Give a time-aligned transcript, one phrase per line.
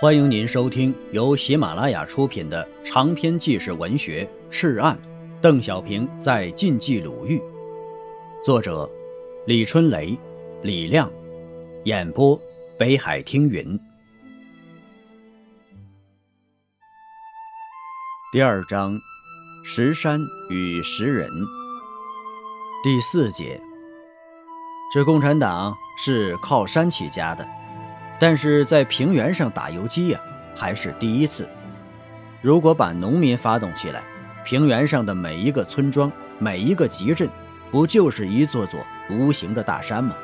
[0.00, 4.96] 欢迎您收听由喜马拉雅出品的长篇纪实文学《赤案》，
[5.40, 7.42] 邓小平在晋冀鲁豫，
[8.44, 8.88] 作者
[9.44, 10.16] 李春雷、
[10.62, 11.10] 李亮，
[11.84, 12.40] 演播
[12.78, 13.76] 北海听云。
[18.30, 18.96] 第二章：
[19.64, 21.28] 石山与石人。
[22.84, 23.60] 第四节：
[24.94, 27.44] 这共产党是靠山起家的。
[28.18, 30.20] 但是在平原上打游击呀，
[30.56, 31.48] 还是第一次。
[32.42, 34.02] 如果把农民发动起来，
[34.44, 37.28] 平原上的每一个村庄、每一个集镇，
[37.70, 40.14] 不就是一座座无形的大山吗？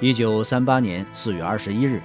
[0.00, 2.00] 一九三八年四月二十一日，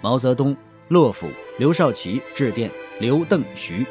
[0.00, 0.56] 毛泽东、
[0.88, 3.86] 洛甫、刘少奇致电刘、邓、徐。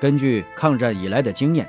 [0.00, 1.68] 根据抗战以来的经验，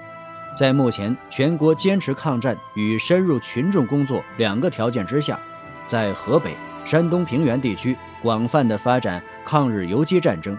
[0.58, 5.40] 在目前全国坚持抗战与深入群众工作两个条件之下，
[5.86, 6.56] 在河北。
[6.85, 10.55] 山东平原地区广泛的发展抗日游击战争，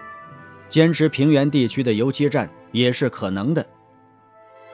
[0.67, 3.65] 坚持平原地区的游击战也是可能的。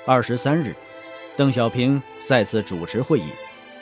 [0.07, 0.75] 二十三日，
[1.37, 3.27] 邓小平再次主持会议，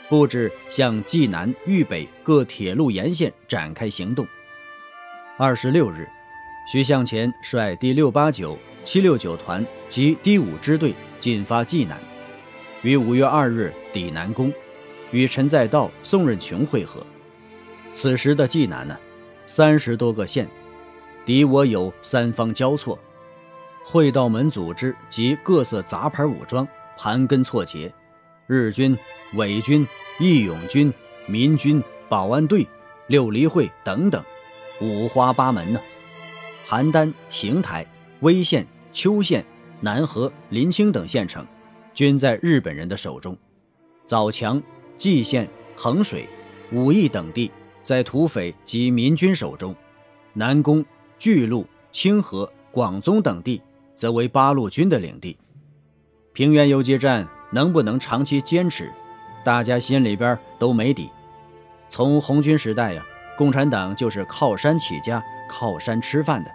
[0.09, 4.28] 布置向冀南、豫北各铁路沿线展开行动。
[5.38, 6.06] 二十六日，
[6.69, 11.97] 徐向前率第六八九、七六九团及第五支队进发冀南，
[12.81, 14.52] 于五月二日抵南宫，
[15.11, 17.02] 与陈再道、宋任穷会合。
[17.94, 18.97] 此时的济南呢，
[19.45, 20.47] 三十多个县，
[21.25, 22.97] 敌我有三方交错，
[23.84, 27.94] 会道门组织及各色杂牌武装盘根错节，
[28.47, 28.97] 日军、
[29.34, 29.86] 伪军、
[30.19, 30.92] 义勇军、
[31.28, 32.66] 民军、保安队、
[33.08, 34.23] 六离会等等，
[34.80, 35.80] 五花八门呢。
[36.67, 37.86] 邯郸、邢台、
[38.22, 39.45] 威县、邱县、
[39.81, 41.45] 南河、临清等县城，
[41.94, 43.38] 均在日本人的手中。
[44.06, 44.62] 枣强、
[44.97, 46.28] 蓟县、衡水、
[46.72, 47.52] 武义等地。
[47.84, 49.76] 在土匪及民军手中，
[50.34, 50.86] 南宫、
[51.18, 53.62] 巨鹿、清河、广宗等地
[53.96, 55.38] 则为八路军的领地。
[56.34, 58.91] 平原游击战能不能长期坚持，
[59.44, 61.09] 大家心里边都没底。
[61.90, 63.06] 从红军时代呀，
[63.38, 66.52] 共产党就是靠山起家、靠山吃饭的，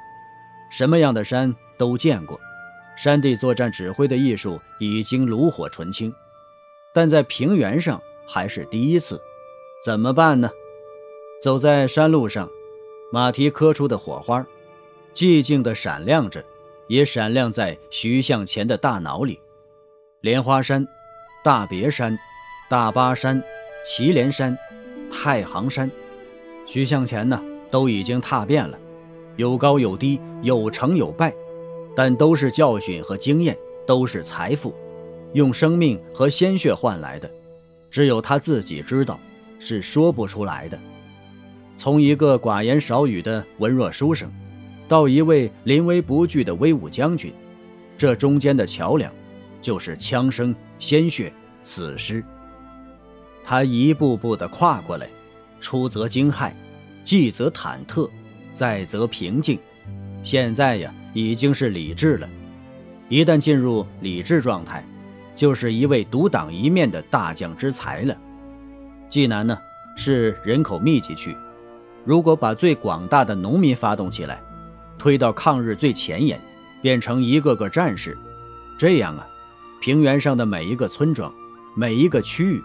[0.71, 2.41] 什么样的山都见过，
[2.97, 6.15] 山地作战指挥的艺术已经炉火纯青，
[6.95, 9.21] 但在平原上还是第一次，
[9.85, 10.49] 怎么办呢？
[11.47, 12.51] 走在山路上，
[13.13, 14.45] 马蹄磕出的火花，
[15.15, 16.45] 寂静地闪亮着，
[16.89, 19.39] 也闪亮在徐向前的大脑里。
[20.23, 20.85] 莲花山、
[21.45, 22.19] 大别山、
[22.69, 23.41] 大巴山、
[23.85, 24.59] 祁连山、
[25.09, 25.89] 太行山，
[26.67, 27.41] 徐向前呢
[27.71, 28.77] 都已经踏遍了，
[29.37, 31.33] 有高有低，有成有败，
[31.95, 33.57] 但都是教训和经验，
[33.87, 34.75] 都是财富，
[35.33, 37.31] 用生命和鲜血换来的，
[37.89, 39.21] 只有他自己知道，
[39.61, 40.77] 是说不出来的。
[41.77, 44.33] 从一个寡言少语的文弱书生，
[44.89, 47.33] 到一位临危不惧的威武将军，
[47.99, 49.13] 这中间的桥梁，
[49.61, 51.33] 就是枪声、鲜血、
[51.63, 52.25] 死尸。
[53.45, 55.07] 他一步步地跨过来，
[55.61, 56.51] 出则惊骇，
[57.05, 58.09] 继则忐忑，
[58.55, 59.59] 再则平静。
[60.25, 62.29] 现在呀，已经是理智了。
[63.09, 64.85] 一旦进入理智状态，
[65.37, 68.17] 就是一位独当一面的大将之才了。
[69.09, 69.57] 济南呢，
[69.97, 71.37] 是人口密集区。
[72.07, 74.41] 如果把最广大的农民发动起来，
[74.97, 76.41] 推到抗日最前沿，
[76.81, 78.17] 变成一个个战士，
[78.79, 79.27] 这样啊，
[79.81, 81.35] 平原上的每一个村庄，
[81.75, 82.63] 每一个区域，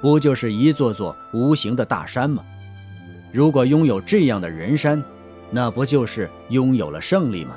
[0.00, 2.42] 不就是一座座无形的大山吗？
[3.32, 5.00] 如果拥有这样的人山，
[5.52, 7.56] 那不就是拥有了胜利吗？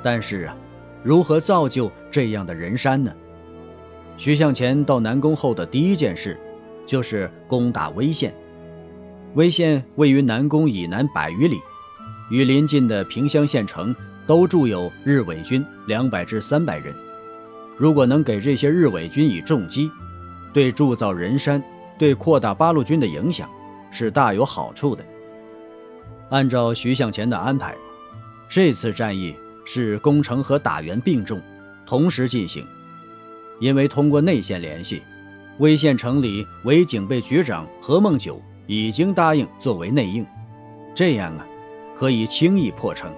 [0.00, 0.56] 但是啊，
[1.02, 3.12] 如何造就这样的人山呢？
[4.16, 6.38] 徐向前到南宫后的第一件事，
[6.86, 8.32] 就是攻打威县。
[9.36, 11.60] 威县位于南宫以南百余里，
[12.30, 13.94] 与邻近的萍乡县城
[14.26, 16.94] 都驻有日伪军两百至三百人。
[17.76, 19.90] 如果能给这些日伪军以重击，
[20.54, 21.62] 对铸造人山、
[21.98, 23.46] 对扩大八路军的影响
[23.90, 25.04] 是大有好处的。
[26.30, 27.76] 按照徐向前的安排，
[28.48, 31.38] 这次战役是攻城和打援并重，
[31.84, 32.66] 同时进行。
[33.60, 35.02] 因为通过内线联系，
[35.58, 38.40] 威县城里伪警备局长何梦九。
[38.66, 40.26] 已经答应作为内应，
[40.94, 41.46] 这样啊，
[41.94, 43.12] 可以轻易破城。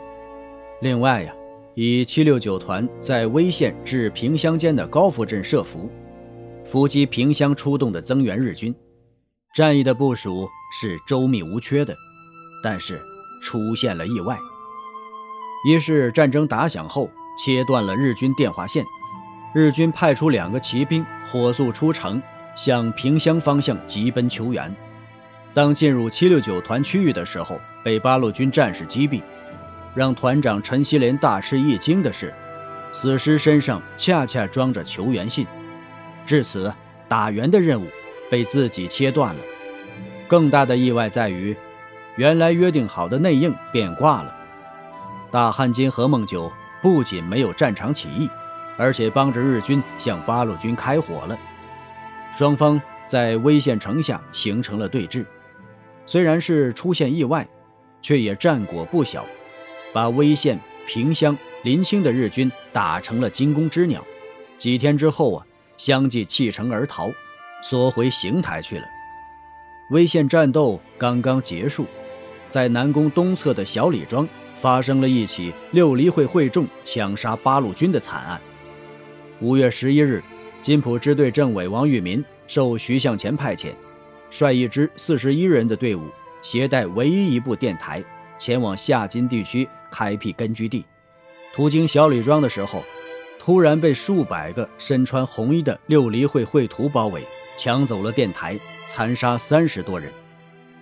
[0.80, 1.32] 另外呀，
[1.74, 5.90] 以七六九团在威县至萍乡间的高福镇设伏，
[6.64, 8.74] 伏击萍乡出动的增援日军。
[9.54, 11.96] 战役的部署是周密无缺的，
[12.62, 13.00] 但是
[13.42, 14.38] 出现了意外。
[15.66, 18.84] 一是战争打响后切断了日军电话线，
[19.54, 22.22] 日军派出两个骑兵火速出城，
[22.54, 24.72] 向萍乡方向急奔求援。
[25.54, 29.22] 当进入七六九团区域的时候，被八路军战士击毙。
[29.94, 32.32] 让团长陈锡联大吃一惊的是，
[32.92, 35.46] 死尸身上恰恰装着求援信。
[36.24, 36.72] 至此，
[37.08, 37.86] 打援的任务
[38.30, 39.40] 被自己切断了。
[40.28, 41.56] 更大的意外在于，
[42.16, 44.34] 原来约定好的内应变卦了。
[45.30, 48.28] 大汉奸何梦九不仅没有战场起义，
[48.76, 51.36] 而且帮着日军向八路军开火了。
[52.36, 55.24] 双方在威县城下形成了对峙，
[56.08, 57.46] 虽然是出现意外，
[58.00, 59.26] 却也战果不小，
[59.92, 64.02] 把威县、平乡、临清的日军打成了惊弓之鸟。
[64.56, 65.46] 几天之后啊，
[65.76, 67.10] 相继弃城而逃，
[67.62, 68.84] 缩回邢台去了。
[69.90, 71.84] 威县战斗刚刚结束，
[72.48, 78.40] 在南宫东侧的小李庄发生了一起六离会会众枪杀八路军的惨案。
[79.42, 80.24] 五月十一日。
[80.60, 83.70] 金浦支队政委王玉民受徐向前派遣，
[84.30, 86.02] 率一支四十一人的队伍，
[86.42, 88.04] 携带唯一一部电台，
[88.38, 90.84] 前往下金地区开辟根据地。
[91.54, 92.84] 途经小李庄的时候，
[93.38, 97.22] 突然被数百个身穿红衣的六离会会徒包围，
[97.56, 100.12] 抢走了电台，残杀三十多人。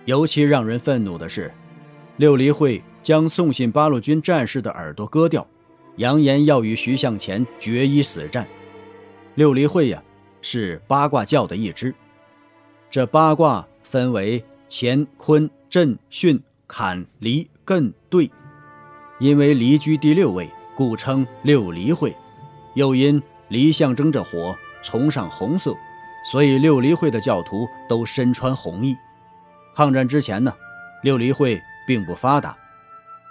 [0.05, 1.51] 尤其让人愤怒的是，
[2.17, 5.47] 六离会将送信八路军战士的耳朵割掉，
[5.95, 8.47] 扬言要与徐向前决一死战。
[9.35, 10.03] 六离会呀，
[10.41, 11.93] 是八卦教的一支。
[12.89, 18.29] 这八卦分为乾、坤、震、巽、坎、离、艮、兑。
[19.19, 22.15] 因为离居第六位，故称六离会。
[22.75, 25.73] 又因离象征着火，崇尚红色，
[26.31, 28.95] 所以六离会的教徒都身穿红衣。
[29.75, 30.53] 抗战之前呢，
[31.03, 32.55] 六离会并不发达。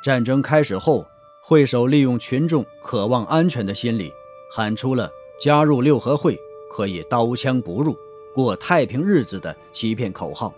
[0.03, 1.07] 战争开始后，
[1.43, 4.13] 会首利用群众渴望安全的心理，
[4.53, 5.11] 喊出了。
[5.39, 6.39] 加入六合会
[6.73, 7.97] 可以刀枪不入，
[8.37, 10.55] 过太平日子的欺骗口号，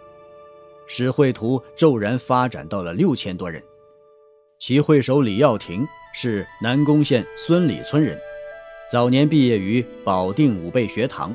[0.88, 3.62] 使会徒骤然发展到了六千多人。
[4.58, 8.18] 其会首李耀庭是南宫县孙李村人，
[8.90, 11.32] 早年毕业于保定武备学堂，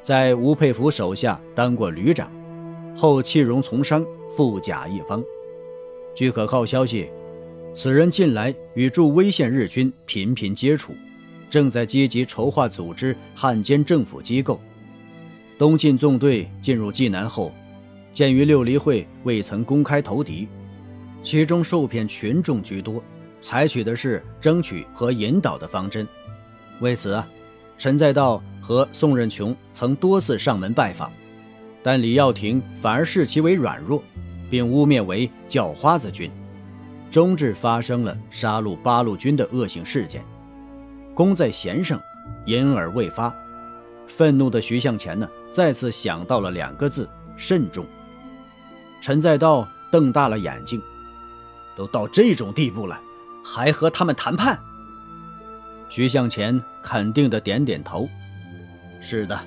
[0.00, 2.32] 在吴佩孚手下当过旅长，
[2.96, 4.02] 后弃戎从商，
[4.34, 5.22] 富甲一方。
[6.14, 7.10] 据可靠消息，
[7.74, 10.94] 此人近来与驻威县日军频频接触。
[11.50, 14.58] 正在积极筹划组织汉奸政府机构。
[15.58, 17.50] 东晋纵队进入济南后，
[18.12, 20.46] 鉴于六离会未曾公开投敌，
[21.22, 23.02] 其中受骗群众居多，
[23.40, 26.06] 采取的是争取和引导的方针。
[26.80, 27.26] 为此啊，
[27.78, 31.10] 陈再道和宋任穷曾多次上门拜访，
[31.82, 34.02] 但李耀庭反而视其为软弱，
[34.50, 36.30] 并污蔑为叫花子军，
[37.10, 40.22] 终至发生了杀戮八路军的恶性事件。
[41.14, 41.98] 功在弦上，
[42.44, 43.34] 因而未发。
[44.06, 47.86] 愤怒的徐向前呢，再次想到了两个字：慎重。
[49.00, 50.82] 陈再道瞪大了眼睛，
[51.74, 53.00] 都到这种地步了，
[53.42, 54.60] 还和他们谈判？
[55.88, 58.06] 徐向前肯定的点点头
[59.00, 59.40] ：“是的，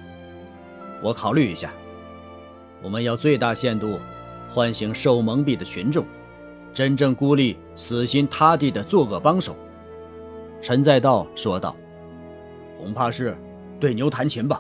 [0.99, 1.71] 我考虑一下。
[2.81, 3.99] 我们要最大限度
[4.49, 6.03] 唤醒受蒙蔽的群众，
[6.73, 9.55] 真正孤立死心塌地的作恶帮手。”
[10.59, 11.75] 陈再道说道
[12.81, 13.37] ：“恐怕是
[13.79, 14.59] 对牛弹琴吧。”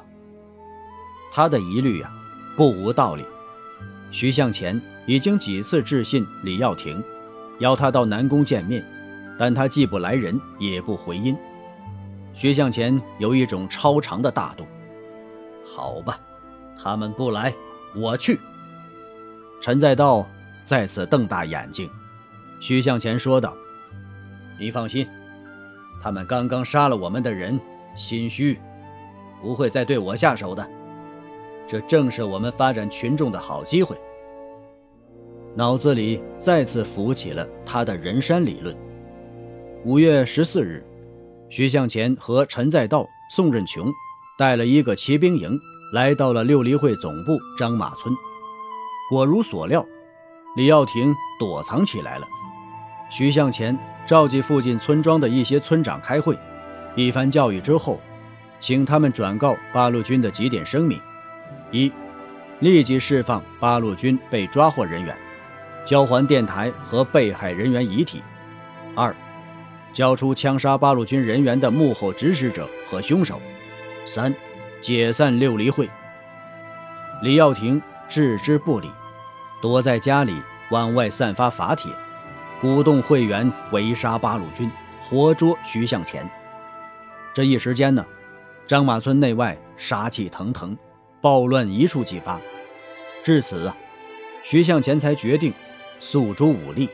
[1.31, 2.11] 他的疑虑呀，
[2.55, 3.25] 不无道理。
[4.11, 7.03] 徐向前已经几次致信李耀庭，
[7.59, 8.83] 邀他到南宫见面，
[9.37, 11.37] 但他既不来人，也不回音。
[12.33, 14.65] 徐向前有一种超常的大度。
[15.65, 16.19] 好吧，
[16.81, 17.53] 他们不来，
[17.95, 18.39] 我去。
[19.61, 20.27] 陈再道
[20.63, 21.89] 再次瞪大眼睛。
[22.59, 23.55] 徐向前说道
[24.59, 25.07] ：“你放心。”
[26.01, 27.59] 他们刚刚杀了我们的人，
[27.95, 28.57] 心虚，
[29.41, 30.67] 不会再对我下手的。
[31.69, 33.95] 这正是我们发展群众的好机会。
[35.55, 38.75] 脑子里再次浮起了他的人山理论。
[39.85, 40.83] 五月十四日，
[41.47, 43.87] 徐向前和陈再道、宋任穷
[44.39, 45.55] 带了一个骑兵营，
[45.93, 48.11] 来到了六黎会总部张马村。
[49.11, 49.85] 果如所料，
[50.55, 52.27] 李耀庭躲藏起来了。
[53.11, 53.77] 徐向前。
[54.05, 56.35] 召集附近村庄的一些村长开会，
[56.95, 58.01] 一番教育之后，
[58.59, 60.99] 请他们转告八路军的几点声明：
[61.71, 61.91] 一、
[62.59, 65.15] 立即释放八路军被抓获人员，
[65.85, 68.21] 交还电台和被害人员遗体；
[68.95, 69.15] 二、
[69.93, 73.35] 交出枪杀八路军人员的幕后指使者和凶手；
[74.05, 74.33] 三、
[74.81, 75.89] 解散六离会。
[77.21, 78.89] 李耀庭置之不理，
[79.61, 80.41] 躲在家里
[80.71, 81.91] 往外散发法帖。
[82.61, 84.69] 鼓动会员围杀八路军，
[85.01, 86.29] 活捉徐向前。
[87.33, 88.05] 这一时间呢，
[88.67, 90.77] 张马村内外杀气腾腾，
[91.21, 92.39] 暴乱一触即发。
[93.23, 93.75] 至此啊，
[94.43, 95.53] 徐向前才决定
[95.99, 96.89] 诉诸武力。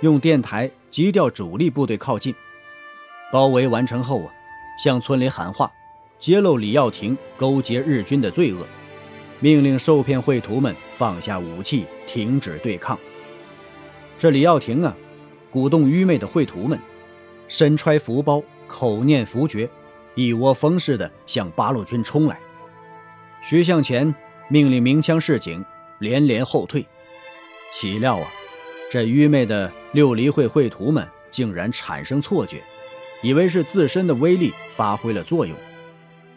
[0.00, 2.34] 用电台急调主力部队靠近。
[3.30, 4.32] 包围完成后啊，
[4.82, 5.70] 向村里喊话，
[6.18, 8.66] 揭露李耀庭勾结日军的罪恶，
[9.38, 12.98] 命令受骗会徒们放下武器，停止对抗。
[14.18, 14.96] 这李耀庭啊，
[15.50, 16.78] 鼓动愚昧的会徒们，
[17.46, 19.68] 身揣符包，口念符诀，
[20.14, 22.38] 一窝蜂似的向八路军冲来。
[23.42, 24.14] 徐向前
[24.48, 25.64] 命令鸣枪示警，
[25.98, 26.86] 连连后退。
[27.72, 28.28] 岂料啊，
[28.90, 32.62] 这愚昧的六离会会徒们竟然产生错觉。
[33.22, 35.54] 以为是自身的威力发挥了作用，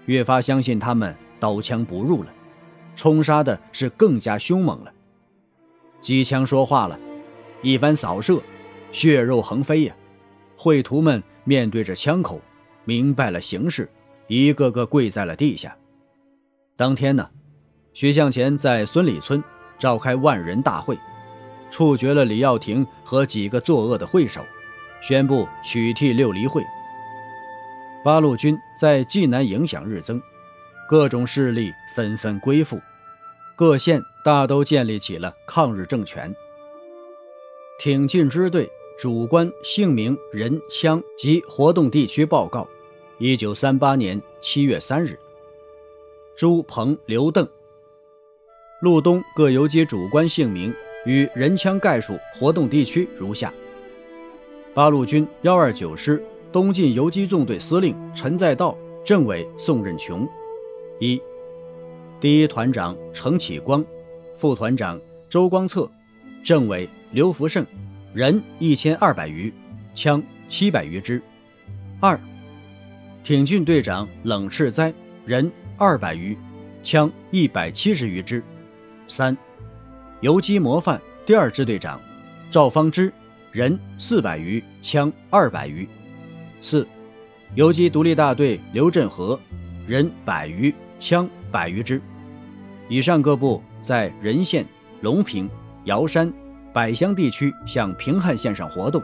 [0.05, 2.33] 越发相信他们刀枪不入了，
[2.93, 4.91] 冲杀的是更加凶猛了。
[6.01, 6.99] 机枪说话了，
[7.61, 8.41] 一番扫射，
[8.91, 9.95] 血肉横飞呀！
[10.57, 12.41] 会徒们面对着枪口，
[12.83, 13.89] 明白了形势，
[14.27, 15.73] 一个个跪在了地下。
[16.83, 17.29] 当天呢，
[17.93, 19.41] 徐向前在孙李村
[19.79, 20.99] 召开万人大会，
[21.71, 24.41] 处决了李耀庭和几个作恶的会首。
[25.01, 26.61] 宣布取缔六离会。
[28.03, 30.21] 八路军在济南影响日增，
[30.89, 32.81] 各种势力纷纷归附，
[33.55, 36.35] 各县大都建立起了抗日政权。
[37.79, 42.67] 挺进支队主官姓名、人、枪及活动地区报告。
[43.19, 45.17] 一九三八年七月三日，
[46.35, 47.47] 朱、彭、刘、邓、
[48.81, 50.73] 路东各游击主官姓名
[51.05, 53.53] 与人枪概述活动地区如下。
[54.73, 58.75] 八路军幺二九师东进游击纵队司令陈再道，
[59.05, 60.27] 政委宋任穷。
[60.99, 61.21] 一，
[62.19, 63.85] 第一团长程启光，
[64.35, 64.99] 副团长
[65.29, 65.89] 周光策，
[66.43, 67.63] 政委刘福胜，
[68.11, 69.53] 人一千二百余，
[69.93, 71.21] 枪七百余支。
[71.99, 72.19] 二，
[73.23, 74.91] 挺进队长冷赤哉，
[75.25, 75.51] 人
[75.83, 76.37] 二百余，
[76.81, 78.41] 枪一百七十余支。
[79.09, 79.37] 三，
[80.21, 81.99] 游击模范第二支队长
[82.49, 83.11] 赵方之。
[83.51, 85.85] 人四百余，枪二百余。
[86.61, 86.87] 四，
[87.53, 89.37] 游击独立大队刘振和，
[89.85, 92.01] 人百余，枪百余支。
[92.87, 94.65] 以上各部在任县、
[95.01, 95.49] 隆平、
[95.83, 96.31] 瑶山、
[96.71, 99.03] 百乡地区向平汉线上活动。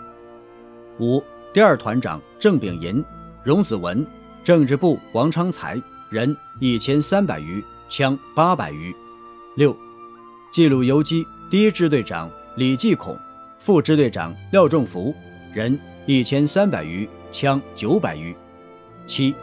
[0.98, 1.22] 五，
[1.54, 3.04] 第二团长郑炳银、
[3.44, 4.08] 荣子文，
[4.46, 8.94] 政治部王昌才，人一千三百余，枪八百余。
[9.56, 9.76] 六，
[10.52, 13.16] 冀鲁游击第一支队长李继孔。
[13.60, 15.14] 副支队长廖仲福，
[15.54, 18.36] 人一千三百余，枪九百余。
[19.06, 19.36] 七，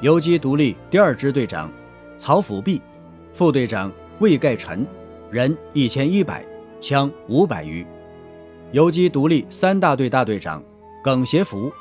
[0.00, 1.70] 游击独立第二支队长
[2.16, 2.82] 曹辅弼，
[3.32, 4.84] 副队长魏盖臣，
[5.30, 6.44] 人一千一百，
[6.80, 7.86] 枪五百余。
[8.72, 10.60] 游击独立三大队大队长
[11.04, 11.72] 耿协福，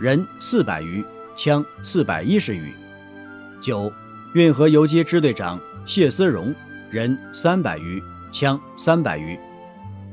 [0.00, 1.04] 人四百余，
[1.36, 2.72] 枪四百一十余。
[3.60, 3.92] 九，
[4.34, 6.54] 运河游击支队长谢思荣，
[6.90, 9.38] 人三百余，枪三百余。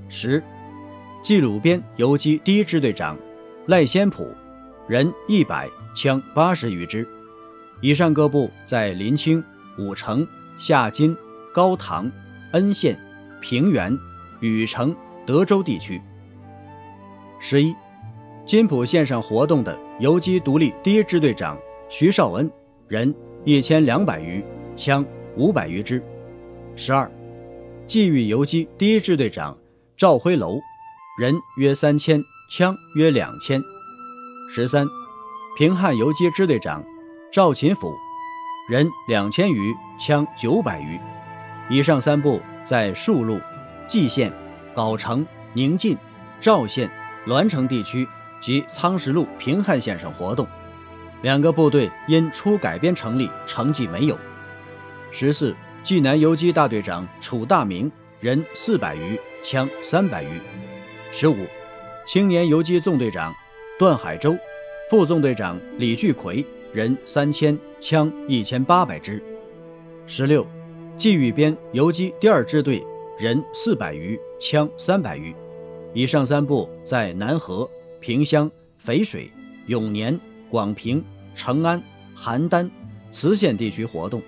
[0.10, 0.42] 十。
[1.24, 3.18] 冀鲁边游击第一支队长
[3.66, 4.32] 赖先普，
[4.88, 7.08] 人一百，枪八十余支。
[7.82, 9.44] 以上各部在临清、
[9.80, 10.28] 武城、
[10.60, 11.18] 夏津、
[11.52, 12.12] 高唐、
[12.52, 12.96] 恩县、
[13.42, 13.98] 平原、
[14.40, 16.00] 禹城、德州地区。
[17.40, 17.75] 十一，
[18.46, 21.58] 金浦线上活动的游击独立第一支队长
[21.90, 22.50] 徐绍恩，
[22.88, 23.14] 人
[23.46, 24.44] 一千两百余，
[24.75, 25.06] 枪
[25.38, 26.04] 五百余支。
[26.75, 27.10] 十二，
[27.88, 29.56] 冀豫游击第一支队长
[29.96, 30.60] 赵辉楼。
[31.20, 33.62] 人约三千，枪约两千。
[34.50, 34.88] 十三，
[35.56, 36.84] 平汉游击支队长
[37.32, 37.94] 赵勤甫，
[38.68, 41.00] 人两千余，枪九百余。
[41.70, 43.40] 以上三部在戍路、
[43.88, 44.34] 蓟县、
[44.74, 45.24] 藁城、
[45.54, 45.96] 宁晋、
[46.42, 46.90] 赵县、
[47.28, 48.08] 栾城地区
[48.42, 50.48] 及苍石路平汉线上活动。
[51.25, 54.15] 两个部队因初改编成立，成绩没有。
[55.10, 60.39] 十四，济南游击大队长楚大明，人四百余，枪三百余。
[61.12, 61.36] 十五，
[62.05, 63.34] 青年游击纵队长
[63.79, 64.38] 段海洲，
[64.88, 69.20] 副纵队长李巨奎，人三千，枪一千八百支。
[70.05, 70.46] 十六，
[70.96, 72.86] 冀豫边游击第二支队，
[73.17, 75.34] 人四百余，枪三百余。
[75.91, 77.67] 以上三部在南河、
[78.00, 78.48] 萍乡、
[78.86, 79.32] 淝水、
[79.65, 80.20] 永年、
[80.51, 81.03] 广平、
[81.36, 81.82] 成安、
[82.18, 82.68] 邯郸、
[83.12, 84.22] 磁县地区活动。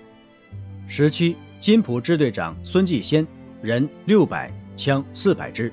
[0.86, 3.26] 十七，金浦支队长孙继先，
[3.60, 5.72] 人六百，枪四百支。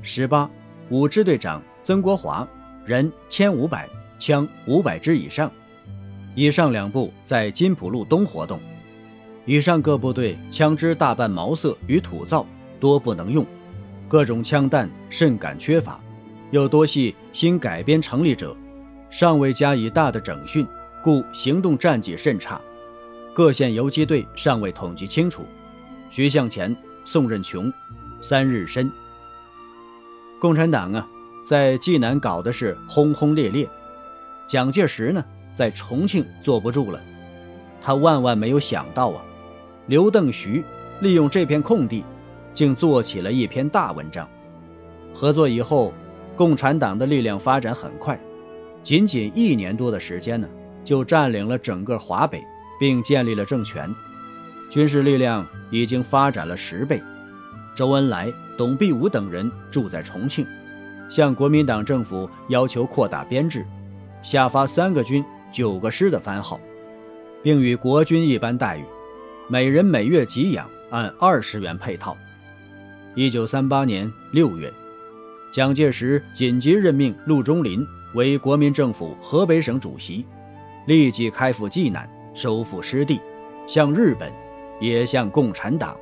[0.00, 0.48] 十八，
[0.88, 2.48] 五支队长曾国华，
[2.86, 5.50] 人千五百，枪五百支以上。
[6.34, 8.60] 以上两部在金浦路东活动。
[9.46, 12.46] 以上各部队枪支大半毛瑟与土造，
[12.80, 13.46] 多不能用，
[14.08, 16.00] 各种枪弹甚感缺乏，
[16.50, 18.56] 又多系新改编成立者，
[19.14, 20.66] 尚未加以大的整训，
[21.00, 22.60] 故行动战绩甚差。
[23.32, 25.44] 各县游击队尚未统计清楚。
[26.10, 27.72] 徐向前、宋任穷，
[28.20, 28.90] 三日申。
[30.40, 31.08] 共产党啊，
[31.46, 33.68] 在济南搞的是轰轰烈烈，
[34.48, 37.00] 蒋介石呢在重庆坐不住了，
[37.80, 39.22] 他万万没有想到啊，
[39.86, 40.64] 刘邓徐
[40.98, 42.02] 利用这片空地，
[42.52, 44.28] 竟做起了一篇大文章。
[45.14, 45.92] 合作以后，
[46.34, 48.20] 共产党的力量发展很快，
[48.84, 50.46] 仅仅一年多的时间呢，
[50.84, 52.44] 就占领了整个华北，
[52.78, 53.92] 并建立了政权，
[54.68, 57.02] 军事力量已经发展了十倍。
[57.74, 60.46] 周恩来、董必武等人住在重庆。
[61.08, 63.64] 向国民党政府要求扩大编制，
[64.22, 66.60] 下发三个军、九个师的番号，
[67.42, 68.84] 并与国军一般待遇，
[69.48, 72.14] 每人每月给养按二十元配套。
[73.14, 74.72] 一九三八年六月，
[75.52, 80.24] 蒋介石紧急任命陆中麟为国民政府河北省主席，
[80.86, 83.20] 立即开赴济南，收复失地，
[83.66, 84.32] 向日本，
[84.80, 85.96] 也向共产党。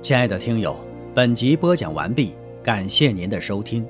[0.00, 0.76] 亲爱的听友，
[1.14, 2.34] 本集播讲完毕。
[2.62, 3.84] 感谢您的收听。